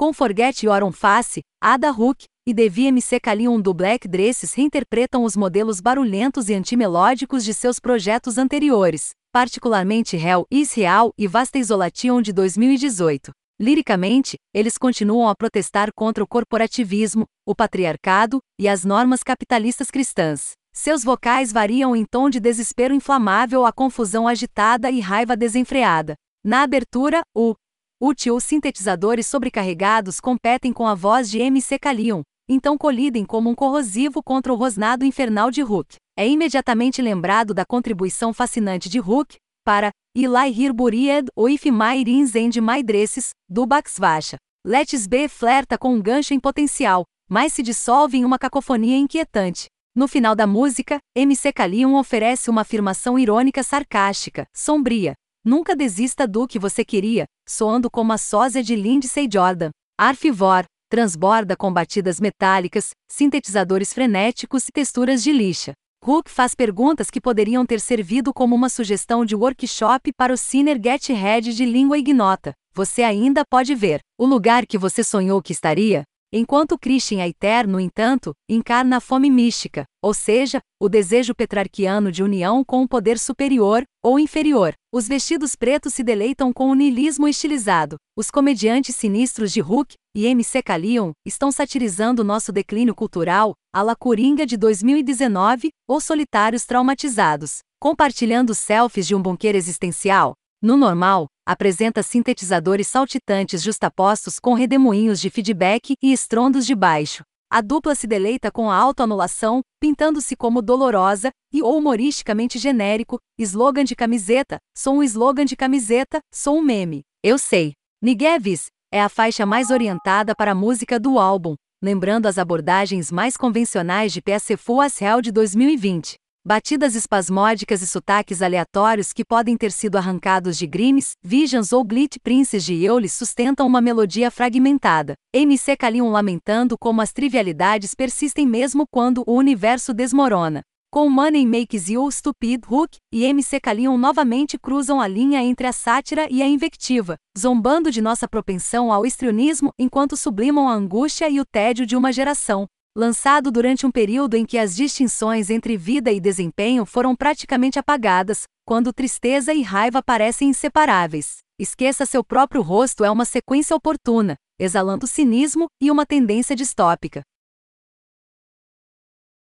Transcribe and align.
Com 0.00 0.12
Forget 0.12 0.62
Your 0.62 0.84
Own 0.84 0.92
Face, 0.92 1.40
Ada 1.60 1.90
Hook 1.90 2.26
e 2.46 2.54
Devi 2.54 2.86
MC 2.86 3.18
Kalion 3.18 3.60
do 3.60 3.74
Black 3.74 4.06
Dresses 4.06 4.54
reinterpretam 4.54 5.24
os 5.24 5.36
modelos 5.36 5.80
barulhentos 5.80 6.48
e 6.48 6.54
antimelódicos 6.54 7.44
de 7.44 7.52
seus 7.52 7.80
projetos 7.80 8.38
anteriores, 8.38 9.10
particularmente 9.32 10.16
Hell 10.16 10.46
is 10.52 10.72
Real 10.72 11.12
e 11.18 11.26
Vasta 11.26 11.58
Isolation 11.58 12.22
de 12.22 12.32
2018. 12.32 13.32
Liricamente, 13.60 14.36
eles 14.54 14.78
continuam 14.78 15.28
a 15.28 15.34
protestar 15.34 15.88
contra 15.92 16.22
o 16.22 16.28
corporativismo, 16.28 17.24
o 17.44 17.52
patriarcado 17.52 18.38
e 18.56 18.68
as 18.68 18.84
normas 18.84 19.24
capitalistas 19.24 19.90
cristãs. 19.90 20.52
Seus 20.72 21.02
vocais 21.02 21.52
variam 21.52 21.96
em 21.96 22.04
tom 22.04 22.30
de 22.30 22.38
desespero 22.38 22.94
inflamável 22.94 23.66
a 23.66 23.72
confusão 23.72 24.28
agitada 24.28 24.92
e 24.92 25.00
raiva 25.00 25.36
desenfreada. 25.36 26.14
Na 26.44 26.62
abertura, 26.62 27.20
o 27.34 27.56
útil 28.00 28.38
sintetizadores 28.40 29.26
sobrecarregados 29.26 30.20
competem 30.20 30.72
com 30.72 30.86
a 30.86 30.94
voz 30.94 31.28
de 31.30 31.40
MC 31.40 31.78
Kalion, 31.78 32.22
então 32.48 32.78
colidem 32.78 33.24
como 33.24 33.50
um 33.50 33.54
corrosivo 33.54 34.22
contra 34.22 34.52
o 34.52 34.56
rosnado 34.56 35.04
infernal 35.04 35.50
de 35.50 35.62
Hook. 35.62 35.96
É 36.16 36.26
imediatamente 36.26 37.02
lembrado 37.02 37.52
da 37.52 37.64
contribuição 37.64 38.32
fascinante 38.32 38.88
de 38.88 39.00
Hook 39.00 39.36
para 39.64 39.90
Eli 40.16 40.48
Here 40.48 40.72
Buried 40.72 41.28
ou 41.36 41.48
If 41.48 41.64
My 41.66 42.02
Rins 42.04 42.34
and 42.34 42.60
My 42.62 42.82
Dresses, 42.82 43.30
do 43.48 43.66
Baxvacha. 43.66 44.36
Let's 44.66 45.06
Be 45.06 45.28
flerta 45.28 45.76
com 45.76 45.94
um 45.94 46.00
gancho 46.00 46.34
em 46.34 46.40
potencial, 46.40 47.04
mas 47.28 47.52
se 47.52 47.62
dissolve 47.62 48.18
em 48.18 48.24
uma 48.24 48.38
cacofonia 48.38 48.96
inquietante. 48.96 49.66
No 49.94 50.06
final 50.06 50.34
da 50.34 50.46
música, 50.46 50.98
MC 51.16 51.52
Kalion 51.52 51.94
oferece 51.94 52.48
uma 52.48 52.62
afirmação 52.62 53.18
irônica 53.18 53.62
sarcástica, 53.62 54.46
sombria. 54.54 55.14
Nunca 55.48 55.74
desista 55.74 56.28
do 56.28 56.46
que 56.46 56.58
você 56.58 56.84
queria, 56.84 57.24
soando 57.48 57.90
como 57.90 58.12
a 58.12 58.18
sósia 58.18 58.62
de 58.62 58.76
Lindsay 58.76 59.26
Jordan. 59.32 59.70
Arfivor, 59.98 60.66
transborda 60.90 61.56
com 61.56 61.72
batidas 61.72 62.20
metálicas, 62.20 62.90
sintetizadores 63.10 63.94
frenéticos 63.94 64.68
e 64.68 64.70
texturas 64.70 65.22
de 65.22 65.32
lixa. 65.32 65.72
Hook 66.06 66.28
faz 66.28 66.54
perguntas 66.54 67.08
que 67.08 67.18
poderiam 67.18 67.64
ter 67.64 67.80
servido 67.80 68.30
como 68.34 68.54
uma 68.54 68.68
sugestão 68.68 69.24
de 69.24 69.34
workshop 69.34 70.12
para 70.18 70.34
o 70.34 70.36
Sinner 70.36 70.78
Get 70.78 71.08
Head 71.08 71.54
de 71.54 71.64
língua 71.64 71.96
ignota. 71.96 72.52
Você 72.74 73.02
ainda 73.02 73.42
pode 73.50 73.74
ver 73.74 74.00
o 74.18 74.26
lugar 74.26 74.66
que 74.66 74.76
você 74.76 75.02
sonhou 75.02 75.40
que 75.40 75.52
estaria, 75.52 76.04
Enquanto 76.30 76.78
Christian 76.78 77.22
é 77.22 77.28
eterno, 77.28 77.72
no 77.72 77.80
entanto, 77.80 78.34
encarna 78.46 78.98
a 78.98 79.00
fome 79.00 79.30
mística, 79.30 79.84
ou 80.02 80.12
seja, 80.12 80.60
o 80.78 80.86
desejo 80.86 81.34
petrarquiano 81.34 82.12
de 82.12 82.22
união 82.22 82.62
com 82.62 82.82
um 82.82 82.86
poder 82.86 83.18
superior 83.18 83.82
ou 84.04 84.18
inferior. 84.18 84.74
Os 84.92 85.08
vestidos 85.08 85.56
pretos 85.56 85.94
se 85.94 86.04
deleitam 86.04 86.52
com 86.52 86.68
o 86.68 86.74
niilismo 86.74 87.26
estilizado. 87.26 87.96
Os 88.14 88.30
comediantes 88.30 88.94
sinistros 88.94 89.52
de 89.52 89.62
Hook 89.62 89.94
e 90.14 90.26
MC 90.26 90.62
Kalion 90.62 91.12
estão 91.26 91.50
satirizando 91.50 92.22
nosso 92.22 92.52
declínio 92.52 92.94
cultural, 92.94 93.54
a 93.72 93.80
la 93.80 93.96
Coringa 93.96 94.44
de 94.44 94.58
2019 94.58 95.70
ou 95.88 95.98
solitários 95.98 96.66
traumatizados, 96.66 97.60
compartilhando 97.80 98.54
selfies 98.54 99.06
de 99.06 99.14
um 99.14 99.22
bunker 99.22 99.56
existencial. 99.56 100.34
No 100.60 100.76
normal, 100.76 101.26
apresenta 101.48 102.02
sintetizadores 102.02 102.88
saltitantes 102.88 103.62
justapostos 103.62 104.38
com 104.38 104.52
redemoinhos 104.52 105.18
de 105.18 105.30
feedback 105.30 105.94
e 106.02 106.12
estrondos 106.12 106.66
de 106.66 106.74
baixo. 106.74 107.22
A 107.50 107.62
dupla 107.62 107.94
se 107.94 108.06
deleita 108.06 108.52
com 108.52 108.70
a 108.70 108.76
autoanulação, 108.76 109.62
pintando-se 109.80 110.36
como 110.36 110.60
dolorosa 110.60 111.30
e 111.50 111.62
ou 111.62 111.78
humoristicamente 111.78 112.58
genérico, 112.58 113.18
slogan 113.38 113.84
de 113.84 113.96
camiseta, 113.96 114.58
sou 114.76 114.96
um 114.96 115.02
slogan 115.02 115.46
de 115.46 115.56
camiseta, 115.56 116.20
sou 116.30 116.58
um 116.58 116.62
meme. 116.62 117.00
Eu 117.24 117.38
sei. 117.38 117.72
Niguevis 118.02 118.66
é 118.92 119.00
a 119.00 119.08
faixa 119.08 119.46
mais 119.46 119.70
orientada 119.70 120.34
para 120.36 120.52
a 120.52 120.54
música 120.54 121.00
do 121.00 121.18
álbum, 121.18 121.54
lembrando 121.82 122.26
as 122.26 122.36
abordagens 122.36 123.10
mais 123.10 123.38
convencionais 123.38 124.12
de 124.12 124.20
PSFU 124.20 124.82
As 124.82 125.00
Hell 125.00 125.22
de 125.22 125.32
2020 125.32 126.18
batidas 126.48 126.94
espasmódicas 126.94 127.82
e 127.82 127.86
sotaques 127.86 128.40
aleatórios 128.40 129.12
que 129.12 129.22
podem 129.22 129.54
ter 129.54 129.70
sido 129.70 129.96
arrancados 129.96 130.56
de 130.56 130.66
Grimes, 130.66 131.12
Visions 131.22 131.74
ou 131.74 131.84
Glitch 131.84 132.16
Princes 132.22 132.64
de 132.64 132.82
Eulis 132.82 133.12
sustentam 133.12 133.66
uma 133.66 133.82
melodia 133.82 134.30
fragmentada. 134.30 135.12
MC 135.30 135.76
Kalion 135.76 136.10
lamentando 136.10 136.78
como 136.80 137.02
as 137.02 137.12
trivialidades 137.12 137.94
persistem 137.94 138.46
mesmo 138.46 138.86
quando 138.90 139.22
o 139.26 139.34
universo 139.34 139.92
desmorona. 139.92 140.62
Com 140.90 141.10
Money 141.10 141.44
Makes 141.44 141.90
You 141.90 142.10
Stupid 142.10 142.64
Hook 142.66 142.96
e 143.12 143.24
MC 143.26 143.60
Kalion 143.60 143.98
novamente 143.98 144.58
cruzam 144.58 145.02
a 145.02 145.06
linha 145.06 145.42
entre 145.42 145.66
a 145.66 145.72
sátira 145.72 146.26
e 146.30 146.40
a 146.40 146.48
invectiva, 146.48 147.16
zombando 147.38 147.90
de 147.90 148.00
nossa 148.00 148.26
propensão 148.26 148.90
ao 148.90 149.04
estrionismo 149.04 149.70
enquanto 149.78 150.16
sublimam 150.16 150.66
a 150.66 150.72
angústia 150.72 151.28
e 151.28 151.38
o 151.40 151.44
tédio 151.44 151.84
de 151.84 151.94
uma 151.94 152.10
geração 152.10 152.66
lançado 152.98 153.52
durante 153.52 153.86
um 153.86 153.92
período 153.92 154.34
em 154.34 154.44
que 154.44 154.58
as 154.58 154.74
distinções 154.74 155.50
entre 155.50 155.76
vida 155.76 156.10
e 156.10 156.18
desempenho 156.18 156.84
foram 156.84 157.14
praticamente 157.14 157.78
apagadas, 157.78 158.42
quando 158.66 158.92
tristeza 158.92 159.54
e 159.54 159.62
raiva 159.62 160.02
parecem 160.02 160.48
inseparáveis. 160.48 161.36
Esqueça 161.60 162.04
seu 162.04 162.24
próprio 162.24 162.60
rosto 162.60 163.04
é 163.04 163.10
uma 163.10 163.24
sequência 163.24 163.76
oportuna, 163.76 164.34
exalando 164.58 165.06
cinismo 165.06 165.68
e 165.80 165.92
uma 165.92 166.04
tendência 166.04 166.56
distópica. 166.56 167.22